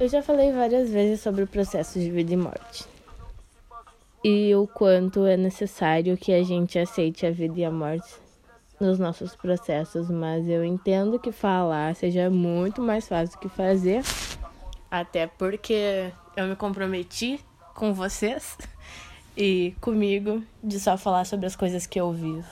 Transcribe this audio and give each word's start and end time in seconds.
Eu 0.00 0.08
já 0.08 0.22
falei 0.22 0.50
várias 0.50 0.88
vezes 0.88 1.20
sobre 1.20 1.42
o 1.42 1.46
processo 1.46 2.00
de 2.00 2.10
vida 2.10 2.32
e 2.32 2.36
morte. 2.36 2.86
E 4.24 4.54
o 4.54 4.66
quanto 4.66 5.26
é 5.26 5.36
necessário 5.36 6.16
que 6.16 6.32
a 6.32 6.42
gente 6.42 6.78
aceite 6.78 7.26
a 7.26 7.30
vida 7.30 7.60
e 7.60 7.64
a 7.66 7.70
morte 7.70 8.08
nos 8.80 8.98
nossos 8.98 9.36
processos, 9.36 10.08
mas 10.08 10.48
eu 10.48 10.64
entendo 10.64 11.18
que 11.18 11.30
falar 11.30 11.94
seja 11.94 12.30
muito 12.30 12.80
mais 12.80 13.06
fácil 13.06 13.36
do 13.36 13.40
que 13.40 13.48
fazer, 13.50 14.02
até 14.90 15.26
porque 15.26 16.10
eu 16.34 16.46
me 16.46 16.56
comprometi 16.56 17.38
com 17.74 17.92
vocês 17.92 18.56
e 19.36 19.74
comigo 19.82 20.42
de 20.64 20.80
só 20.80 20.96
falar 20.96 21.26
sobre 21.26 21.44
as 21.44 21.54
coisas 21.54 21.86
que 21.86 22.00
eu 22.00 22.10
vivo. 22.10 22.48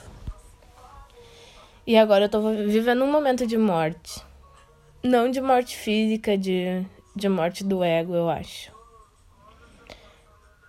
E 1.87 1.97
agora 1.97 2.25
eu 2.25 2.29
tô 2.29 2.41
vivendo 2.51 3.03
um 3.03 3.11
momento 3.11 3.47
de 3.47 3.57
morte. 3.57 4.23
Não 5.01 5.31
de 5.31 5.41
morte 5.41 5.75
física, 5.75 6.37
de 6.37 6.85
de 7.15 7.29
morte 7.29 7.63
do 7.63 7.83
ego, 7.83 8.13
eu 8.13 8.29
acho. 8.29 8.71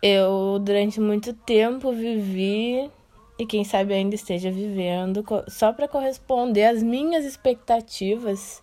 Eu, 0.03 0.59
durante 0.61 1.01
muito 1.01 1.33
tempo, 1.33 1.93
vivi 1.93 2.91
e 3.39 3.47
quem 3.47 3.65
sabe 3.65 3.95
ainda 3.95 4.15
esteja 4.15 4.51
vivendo 4.51 5.25
só 5.49 5.73
para 5.73 5.89
corresponder 5.89 6.65
às 6.65 6.83
minhas 6.83 7.25
expectativas 7.25 8.63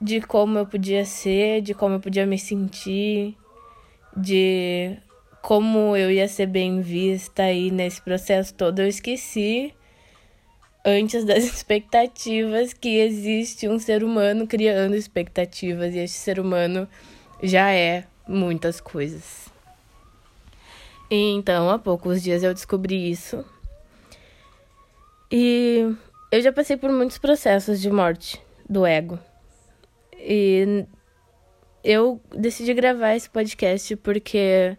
de 0.00 0.20
como 0.20 0.58
eu 0.58 0.66
podia 0.66 1.04
ser, 1.04 1.60
de 1.60 1.74
como 1.74 1.94
eu 1.94 2.00
podia 2.00 2.26
me 2.26 2.38
sentir, 2.38 3.36
de 4.16 4.96
como 5.40 5.96
eu 5.96 6.10
ia 6.10 6.26
ser 6.26 6.46
bem 6.46 6.80
vista 6.80 7.44
aí 7.44 7.70
nesse 7.70 8.02
processo 8.02 8.54
todo. 8.54 8.80
Eu 8.80 8.88
esqueci 8.88 9.74
antes 10.84 11.24
das 11.24 11.44
expectativas 11.44 12.72
que 12.72 12.98
existe 12.98 13.68
um 13.68 13.78
ser 13.78 14.02
humano 14.02 14.46
criando 14.46 14.94
expectativas 14.94 15.94
e 15.94 15.98
esse 15.98 16.18
ser 16.18 16.38
humano 16.38 16.88
já 17.42 17.70
é 17.72 18.04
muitas 18.26 18.80
coisas. 18.80 19.50
Então, 21.10 21.68
há 21.68 21.78
poucos 21.78 22.22
dias 22.22 22.42
eu 22.42 22.54
descobri 22.54 23.10
isso. 23.10 23.44
E 25.30 25.94
eu 26.30 26.40
já 26.40 26.52
passei 26.52 26.76
por 26.76 26.90
muitos 26.90 27.18
processos 27.18 27.80
de 27.80 27.90
morte 27.90 28.40
do 28.68 28.86
ego. 28.86 29.18
E 30.18 30.86
eu 31.84 32.20
decidi 32.34 32.72
gravar 32.72 33.14
esse 33.14 33.28
podcast 33.28 33.96
porque 33.96 34.76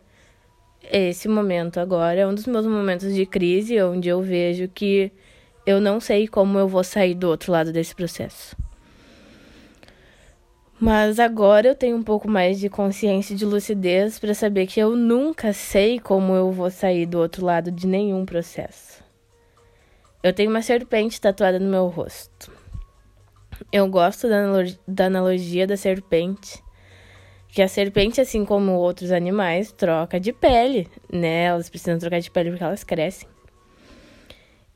esse 0.92 1.28
momento 1.28 1.80
agora 1.80 2.22
é 2.22 2.28
um 2.28 2.34
dos 2.34 2.48
meus 2.48 2.66
momentos 2.66 3.14
de 3.14 3.26
crise 3.26 3.82
onde 3.82 4.10
eu 4.10 4.22
vejo 4.22 4.68
que 4.68 5.12
eu 5.66 5.80
não 5.80 6.00
sei 6.00 6.28
como 6.28 6.58
eu 6.60 6.68
vou 6.68 6.84
sair 6.84 7.14
do 7.16 7.28
outro 7.30 7.52
lado 7.52 7.72
desse 7.72 7.96
processo. 7.96 8.56
Mas 10.80 11.18
agora 11.18 11.70
eu 11.70 11.76
tenho 11.76 11.96
um 11.96 12.04
pouco 12.04 12.30
mais 12.30 12.60
de 12.60 12.70
consciência 12.70 13.34
e 13.34 13.38
de 13.38 13.46
lucidez 13.46 14.20
para 14.20 14.34
saber 14.34 14.68
que 14.68 14.80
eu 14.80 14.96
nunca 14.96 15.54
sei 15.54 16.00
como 16.00 16.34
eu 16.34 16.52
vou 16.52 16.70
sair 16.70 17.06
do 17.06 17.20
outro 17.20 17.46
lado 17.46 17.72
de 17.72 17.88
nenhum 17.88 18.26
processo. 18.26 19.02
Eu 20.22 20.34
tenho 20.34 20.50
uma 20.50 20.62
serpente 20.62 21.22
tatuada 21.22 21.60
no 21.60 21.70
meu 21.70 21.88
rosto. 21.88 22.52
Eu 23.72 23.88
gosto 23.88 24.28
da, 24.28 24.40
analogia 24.40 24.80
da, 24.86 25.06
analogia 25.06 25.68
da 25.68 25.78
serpente, 25.78 26.62
que 27.48 27.62
a 27.62 27.68
serpente, 27.68 28.20
assim 28.20 28.44
como 28.44 28.74
outros 28.74 29.12
animais, 29.12 29.72
troca 29.72 30.20
de 30.20 30.34
pele, 30.34 30.90
né? 31.12 31.44
Elas 31.44 31.70
precisam 31.70 32.00
trocar 32.00 32.20
de 32.20 32.32
pele 32.32 32.50
porque 32.50 32.64
elas 32.64 32.84
crescem. 32.84 33.30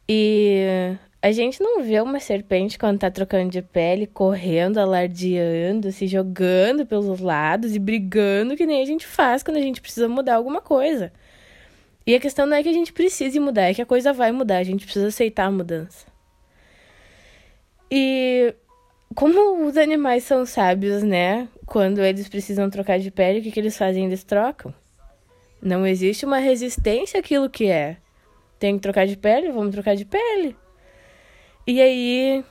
E 0.10 0.98
a 1.22 1.32
gente 1.32 1.62
não 1.62 1.84
vê 1.84 2.00
uma 2.00 2.20
serpente 2.20 2.78
quando 2.78 3.00
tá 3.00 3.12
trocando 3.12 3.52
de 3.52 3.62
pele, 3.62 4.08
correndo, 4.08 4.78
alardeando, 4.78 5.92
se 5.92 6.08
jogando 6.08 6.86
pelos 6.86 7.20
lados 7.20 7.76
e 7.76 7.80
brigando, 7.80 8.56
que 8.56 8.66
nem 8.66 8.82
a 8.82 8.86
gente 8.86 9.06
faz 9.06 9.44
quando 9.44 9.58
a 9.58 9.62
gente 9.62 9.82
precisa 9.82 10.08
mudar 10.08 10.36
alguma 10.36 10.62
coisa. 10.62 11.12
E 12.06 12.16
a 12.16 12.20
questão 12.20 12.46
não 12.46 12.56
é 12.56 12.64
que 12.64 12.70
a 12.70 12.74
gente 12.74 12.94
precise 12.94 13.40
mudar, 13.40 13.64
é 13.64 13.74
que 13.74 13.82
a 13.82 13.86
coisa 13.86 14.14
vai 14.14 14.32
mudar, 14.32 14.60
a 14.60 14.64
gente 14.64 14.86
precisa 14.86 15.08
aceitar 15.08 15.46
a 15.46 15.52
mudança. 15.52 16.06
E 17.92 18.54
como 19.14 19.66
os 19.66 19.76
animais 19.76 20.24
são 20.24 20.46
sábios, 20.46 21.04
né? 21.04 21.50
Quando 21.66 22.02
eles 22.02 22.30
precisam 22.30 22.70
trocar 22.70 23.00
de 23.00 23.12
pele, 23.12 23.40
o 23.40 23.42
que, 23.42 23.52
que 23.52 23.60
eles 23.60 23.78
fazem? 23.78 24.06
Eles 24.06 24.24
trocam. 24.24 24.74
Não 25.62 25.86
existe 25.86 26.26
uma 26.26 26.38
resistência 26.38 27.20
àquilo 27.20 27.50
que 27.50 27.68
é. 27.68 27.98
Tem 28.60 28.76
que 28.76 28.82
trocar 28.82 29.06
de 29.06 29.16
pele? 29.16 29.52
Vamos 29.52 29.72
trocar 29.72 29.96
de 29.96 30.06
pele. 30.06 30.56
E 31.66 31.82
aí 31.82 32.44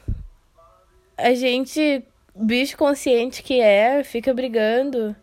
a 1.17 1.33
gente, 1.34 2.05
bicho 2.34 2.77
consciente 2.77 3.43
que 3.43 3.61
é, 3.61 4.05
fica 4.05 4.34
brigando, 4.34 5.16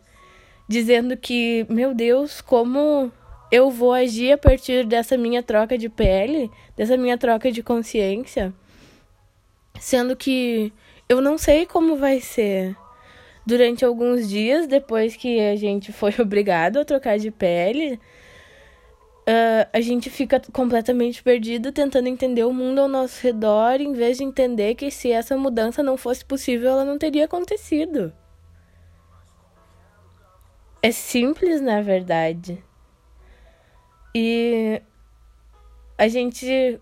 dizendo 0.68 1.16
que, 1.16 1.64
meu 1.68 1.94
Deus, 1.94 2.40
como 2.40 3.12
eu 3.52 3.70
vou 3.70 3.92
agir 3.92 4.32
a 4.32 4.38
partir 4.38 4.84
dessa 4.84 5.16
minha 5.16 5.42
troca 5.42 5.78
de 5.78 5.88
pele, 5.88 6.50
dessa 6.76 6.96
minha 6.96 7.16
troca 7.16 7.52
de 7.52 7.62
consciência, 7.62 8.52
sendo 9.78 10.16
que 10.16 10.72
eu 11.08 11.20
não 11.20 11.38
sei 11.38 11.64
como 11.66 11.96
vai 11.96 12.20
ser. 12.20 12.76
Durante 13.46 13.84
alguns 13.84 14.28
dias 14.28 14.66
depois 14.66 15.14
que 15.14 15.38
a 15.38 15.54
gente 15.54 15.92
foi 15.94 16.12
obrigado 16.18 16.78
a 16.78 16.84
trocar 16.84 17.18
de 17.18 17.30
pele, 17.30 18.00
uh, 19.28 19.68
a 19.72 19.80
gente 19.80 20.10
fica 20.10 20.40
completamente 20.52 21.22
perdido 21.22 21.72
tentando 21.72 22.08
entender 22.08 22.44
o 22.44 22.52
mundo 22.52 22.80
ao 22.80 22.88
nosso 22.88 23.22
redor, 23.22 23.80
em 23.80 23.92
vez 23.92 24.18
de 24.18 24.24
entender 24.24 24.74
que 24.74 24.90
se 24.90 25.10
essa 25.10 25.36
mudança 25.36 25.82
não 25.82 25.96
fosse 25.96 26.24
possível, 26.24 26.70
ela 26.70 26.84
não 26.84 26.98
teria 26.98 27.24
acontecido. 27.24 28.12
É 30.82 30.92
simples, 30.92 31.60
na 31.60 31.80
verdade. 31.80 32.62
E 34.14 34.82
a 35.96 36.06
gente, 36.08 36.78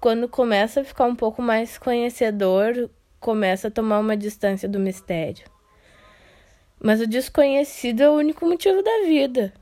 quando 0.00 0.28
começa 0.28 0.80
a 0.80 0.84
ficar 0.84 1.04
um 1.04 1.14
pouco 1.14 1.40
mais 1.40 1.78
conhecedor, 1.78 2.90
começa 3.20 3.68
a 3.68 3.70
tomar 3.70 4.00
uma 4.00 4.16
distância 4.16 4.68
do 4.68 4.80
mistério. 4.80 5.44
Mas 6.80 7.00
o 7.00 7.06
desconhecido 7.06 8.02
é 8.02 8.10
o 8.10 8.14
único 8.14 8.44
motivo 8.44 8.82
da 8.82 9.06
vida. 9.06 9.52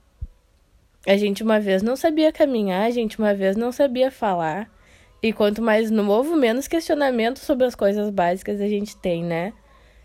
A 1.06 1.17
gente 1.17 1.43
uma 1.43 1.61
vez 1.61 1.83
não 1.83 1.94
sabia 1.94 2.33
caminhar, 2.33 2.84
a 2.87 2.91
gente 2.91 3.19
uma 3.19 3.33
vez 3.33 3.56
não 3.56 3.71
sabia 3.71 4.11
falar. 4.11 4.69
E 5.22 5.33
quanto 5.33 5.62
mais 5.62 5.91
novo, 5.91 6.34
menos 6.34 6.67
questionamento 6.67 7.39
sobre 7.39 7.65
as 7.65 7.75
coisas 7.75 8.11
básicas 8.11 8.61
a 8.61 8.67
gente 8.67 8.97
tem, 8.97 9.25
né? 9.25 9.53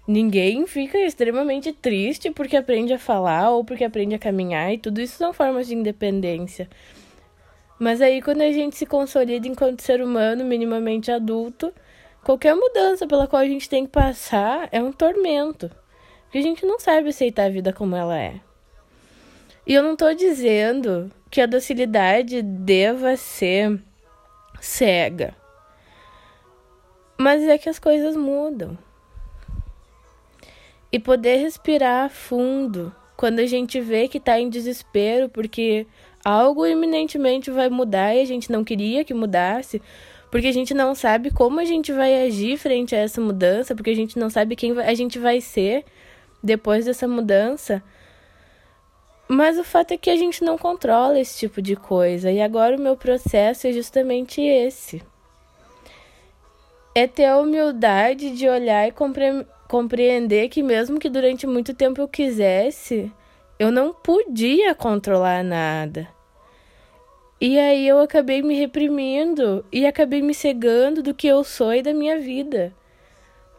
Ninguém 0.07 0.67
fica 0.67 0.99
extremamente 0.99 1.73
triste 1.73 2.29
porque 2.29 2.55
aprende 2.55 2.93
a 2.93 2.99
falar 2.99 3.49
ou 3.49 3.65
porque 3.65 3.83
aprende 3.83 4.13
a 4.13 4.19
caminhar, 4.19 4.73
e 4.73 4.77
tudo 4.77 5.01
isso 5.01 5.17
são 5.17 5.33
formas 5.33 5.67
de 5.67 5.75
independência. 5.75 6.69
Mas 7.79 7.99
aí, 7.99 8.21
quando 8.21 8.41
a 8.41 8.51
gente 8.51 8.75
se 8.75 8.85
consolida 8.85 9.47
enquanto 9.47 9.81
ser 9.81 10.03
humano 10.03 10.45
minimamente 10.45 11.11
adulto, 11.11 11.73
qualquer 12.23 12.55
mudança 12.55 13.07
pela 13.07 13.27
qual 13.27 13.41
a 13.41 13.47
gente 13.47 13.67
tem 13.67 13.85
que 13.85 13.91
passar 13.91 14.69
é 14.71 14.81
um 14.81 14.91
tormento. 14.91 15.71
Porque 16.25 16.37
a 16.37 16.43
gente 16.43 16.63
não 16.63 16.79
sabe 16.79 17.09
aceitar 17.09 17.45
a 17.45 17.49
vida 17.49 17.73
como 17.73 17.95
ela 17.95 18.17
é. 18.17 18.35
E 19.65 19.73
eu 19.73 19.83
não 19.83 19.93
estou 19.93 20.13
dizendo 20.13 21.11
que 21.29 21.39
a 21.39 21.45
docilidade 21.45 22.41
deva 22.41 23.15
ser 23.15 23.79
cega. 24.59 25.35
Mas 27.17 27.43
é 27.43 27.57
que 27.57 27.69
as 27.69 27.77
coisas 27.77 28.15
mudam. 28.15 28.77
E 30.91 30.99
poder 30.99 31.37
respirar 31.37 32.09
fundo 32.09 32.93
quando 33.15 33.39
a 33.39 33.45
gente 33.45 33.79
vê 33.79 34.07
que 34.07 34.17
está 34.17 34.39
em 34.39 34.49
desespero 34.49 35.29
porque 35.29 35.85
algo 36.25 36.65
iminentemente 36.65 37.51
vai 37.51 37.69
mudar 37.69 38.15
e 38.15 38.21
a 38.21 38.25
gente 38.25 38.51
não 38.51 38.63
queria 38.63 39.05
que 39.05 39.13
mudasse, 39.13 39.81
porque 40.29 40.47
a 40.47 40.51
gente 40.51 40.73
não 40.73 40.95
sabe 40.95 41.31
como 41.31 41.59
a 41.59 41.65
gente 41.65 41.91
vai 41.91 42.25
agir 42.25 42.57
frente 42.57 42.95
a 42.95 42.99
essa 42.99 43.21
mudança, 43.21 43.75
porque 43.75 43.91
a 43.91 43.95
gente 43.95 44.17
não 44.17 44.29
sabe 44.29 44.55
quem 44.55 44.77
a 44.79 44.93
gente 44.93 45.19
vai 45.19 45.39
ser 45.39 45.85
depois 46.43 46.85
dessa 46.85 47.07
mudança. 47.07 47.83
Mas 49.33 49.57
o 49.57 49.63
fato 49.63 49.93
é 49.93 49.97
que 49.97 50.09
a 50.09 50.15
gente 50.17 50.43
não 50.43 50.57
controla 50.57 51.17
esse 51.17 51.37
tipo 51.39 51.61
de 51.61 51.73
coisa. 51.73 52.29
E 52.29 52.41
agora 52.41 52.75
o 52.75 52.81
meu 52.81 52.97
processo 52.97 53.65
é 53.65 53.71
justamente 53.71 54.41
esse. 54.41 55.01
É 56.93 57.07
ter 57.07 57.27
a 57.27 57.37
humildade 57.37 58.31
de 58.31 58.49
olhar 58.49 58.85
e 58.85 58.91
compre 58.91 59.47
compreender 59.69 60.49
que 60.49 60.61
mesmo 60.61 60.99
que 60.99 61.07
durante 61.07 61.47
muito 61.47 61.73
tempo 61.73 62.01
eu 62.01 62.09
quisesse, 62.09 63.09
eu 63.57 63.71
não 63.71 63.93
podia 63.93 64.75
controlar 64.75 65.45
nada. 65.45 66.09
E 67.39 67.57
aí 67.57 67.87
eu 67.87 68.01
acabei 68.01 68.41
me 68.41 68.53
reprimindo 68.53 69.63
e 69.71 69.85
acabei 69.85 70.21
me 70.21 70.33
cegando 70.33 71.01
do 71.01 71.13
que 71.13 71.25
eu 71.25 71.41
sou 71.45 71.73
e 71.73 71.81
da 71.81 71.93
minha 71.93 72.19
vida. 72.19 72.75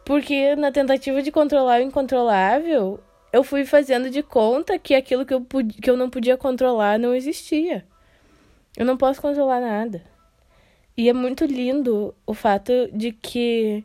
Porque 0.04 0.54
na 0.54 0.70
tentativa 0.70 1.22
de 1.22 1.32
controlar 1.32 1.80
o 1.80 1.84
incontrolável, 1.84 3.00
eu 3.32 3.43
fui 3.43 3.64
fazendo 3.64 4.11
de 4.11 4.23
conta 4.23 4.79
que 4.79 4.94
aquilo 4.94 5.25
que 5.25 5.32
eu, 5.32 5.44
que 5.81 5.88
eu 5.88 5.96
não 5.96 6.11
podia 6.11 6.37
controlar 6.37 6.99
não 6.99 7.14
existia. 7.14 7.84
Eu 8.76 8.84
não 8.84 8.96
posso 8.96 9.20
controlar 9.20 9.61
nada. 9.61 10.02
E 10.96 11.08
é 11.08 11.12
muito 11.12 11.44
lindo 11.44 12.14
o 12.26 12.34
fato 12.34 12.73
de 12.93 13.12
que 13.12 13.84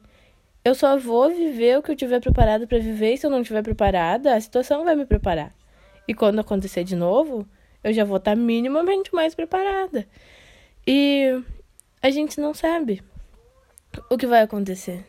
eu 0.65 0.75
só 0.75 0.97
vou 0.97 1.29
viver 1.29 1.77
o 1.77 1.81
que 1.81 1.91
eu 1.91 1.95
tiver 1.95 2.19
preparado 2.19 2.67
para 2.67 2.77
viver, 2.77 3.13
e 3.13 3.17
se 3.17 3.25
eu 3.25 3.31
não 3.31 3.41
tiver 3.41 3.63
preparada, 3.63 4.35
a 4.35 4.41
situação 4.41 4.83
vai 4.83 4.95
me 4.95 5.05
preparar. 5.05 5.55
E 6.05 6.13
quando 6.13 6.39
acontecer 6.39 6.83
de 6.83 6.95
novo, 6.95 7.47
eu 7.81 7.93
já 7.93 8.03
vou 8.03 8.17
estar 8.17 8.31
tá 8.31 8.35
minimamente 8.35 9.15
mais 9.15 9.33
preparada. 9.33 10.05
E 10.85 11.41
a 12.01 12.09
gente 12.09 12.39
não 12.41 12.53
sabe 12.53 13.01
o 14.09 14.17
que 14.17 14.27
vai 14.27 14.41
acontecer. 14.41 15.05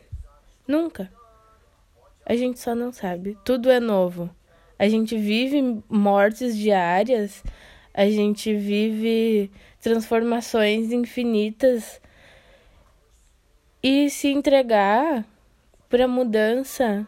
Nunca. 0.65 1.11
A 2.29 2.35
gente 2.35 2.59
só 2.59 2.75
não 2.75 2.91
sabe. 2.91 3.35
Tudo 3.43 3.71
é 3.71 3.79
novo. 3.79 4.29
A 4.77 4.87
gente 4.87 5.17
vive 5.17 5.81
mortes 5.89 6.55
diárias, 6.55 7.43
a 7.91 8.05
gente 8.05 8.55
vive 8.55 9.49
transformações 9.81 10.91
infinitas. 10.91 11.99
E 13.81 14.11
se 14.11 14.27
entregar 14.27 15.25
para 15.89 16.07
mudança 16.07 17.07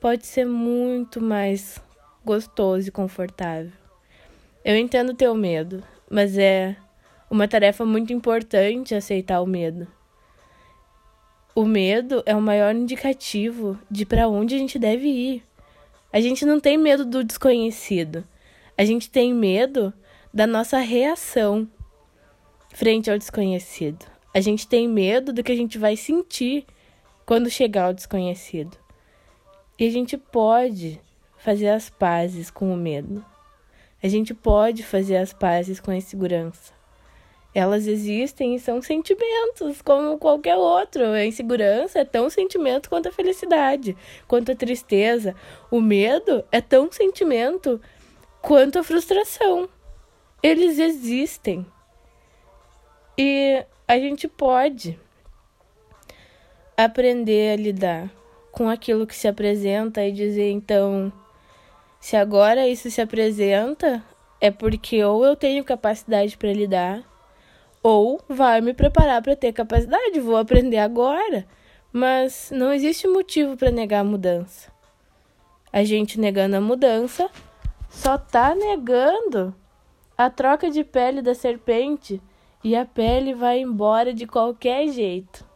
pode 0.00 0.26
ser 0.26 0.44
muito 0.44 1.20
mais 1.20 1.80
gostoso 2.24 2.88
e 2.88 2.90
confortável. 2.90 3.70
Eu 4.64 4.76
entendo 4.76 5.14
teu 5.14 5.36
medo, 5.36 5.84
mas 6.10 6.36
é 6.36 6.74
uma 7.30 7.46
tarefa 7.46 7.86
muito 7.86 8.12
importante 8.12 8.92
aceitar 8.92 9.40
o 9.40 9.46
medo. 9.46 9.86
O 11.58 11.64
medo 11.64 12.22
é 12.26 12.36
o 12.36 12.42
maior 12.42 12.74
indicativo 12.74 13.78
de 13.90 14.04
para 14.04 14.28
onde 14.28 14.54
a 14.54 14.58
gente 14.58 14.78
deve 14.78 15.08
ir. 15.08 15.42
A 16.12 16.20
gente 16.20 16.44
não 16.44 16.60
tem 16.60 16.76
medo 16.76 17.02
do 17.02 17.24
desconhecido. 17.24 18.28
A 18.76 18.84
gente 18.84 19.08
tem 19.08 19.32
medo 19.32 19.90
da 20.34 20.46
nossa 20.46 20.76
reação 20.80 21.66
frente 22.74 23.10
ao 23.10 23.16
desconhecido. 23.16 24.04
A 24.34 24.40
gente 24.42 24.68
tem 24.68 24.86
medo 24.86 25.32
do 25.32 25.42
que 25.42 25.50
a 25.50 25.56
gente 25.56 25.78
vai 25.78 25.96
sentir 25.96 26.66
quando 27.24 27.48
chegar 27.48 27.86
ao 27.86 27.94
desconhecido. 27.94 28.76
E 29.78 29.86
a 29.86 29.90
gente 29.90 30.18
pode 30.18 31.00
fazer 31.38 31.70
as 31.70 31.88
pazes 31.88 32.50
com 32.50 32.70
o 32.70 32.76
medo. 32.76 33.24
A 34.02 34.08
gente 34.08 34.34
pode 34.34 34.82
fazer 34.82 35.16
as 35.16 35.32
pazes 35.32 35.80
com 35.80 35.90
a 35.90 35.96
insegurança. 35.96 36.74
Elas 37.56 37.86
existem 37.86 38.54
e 38.54 38.60
são 38.60 38.82
sentimentos, 38.82 39.80
como 39.80 40.18
qualquer 40.18 40.56
outro. 40.56 41.06
A 41.06 41.24
insegurança 41.24 42.00
é 42.00 42.04
tão 42.04 42.28
sentimento 42.28 42.90
quanto 42.90 43.08
a 43.08 43.12
felicidade, 43.12 43.96
quanto 44.28 44.52
a 44.52 44.54
tristeza. 44.54 45.34
O 45.70 45.80
medo 45.80 46.44
é 46.52 46.60
tão 46.60 46.92
sentimento 46.92 47.80
quanto 48.42 48.78
a 48.78 48.84
frustração. 48.84 49.70
Eles 50.42 50.78
existem. 50.78 51.64
E 53.16 53.64
a 53.88 53.98
gente 53.98 54.28
pode 54.28 55.00
aprender 56.76 57.54
a 57.54 57.56
lidar 57.56 58.10
com 58.52 58.68
aquilo 58.68 59.06
que 59.06 59.16
se 59.16 59.28
apresenta 59.28 60.04
e 60.04 60.12
dizer 60.12 60.50
então, 60.50 61.10
se 61.98 62.16
agora 62.18 62.68
isso 62.68 62.90
se 62.90 63.00
apresenta, 63.00 64.04
é 64.42 64.50
porque 64.50 65.02
ou 65.02 65.24
eu 65.24 65.34
tenho 65.34 65.64
capacidade 65.64 66.36
para 66.36 66.52
lidar, 66.52 67.15
ou 67.86 68.20
vai 68.28 68.60
me 68.60 68.74
preparar 68.74 69.22
para 69.22 69.36
ter 69.36 69.52
capacidade, 69.52 70.18
vou 70.18 70.36
aprender 70.36 70.78
agora. 70.78 71.46
Mas 71.92 72.50
não 72.52 72.72
existe 72.72 73.06
motivo 73.06 73.56
para 73.56 73.70
negar 73.70 74.00
a 74.00 74.04
mudança. 74.04 74.72
A 75.72 75.84
gente 75.84 76.18
negando 76.18 76.56
a 76.56 76.60
mudança 76.60 77.30
só 77.88 78.18
tá 78.18 78.56
negando 78.56 79.54
a 80.18 80.28
troca 80.28 80.68
de 80.68 80.82
pele 80.82 81.22
da 81.22 81.32
serpente 81.32 82.20
e 82.64 82.74
a 82.74 82.84
pele 82.84 83.32
vai 83.34 83.60
embora 83.60 84.12
de 84.12 84.26
qualquer 84.26 84.88
jeito. 84.88 85.46